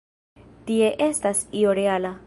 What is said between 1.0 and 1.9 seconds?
estas io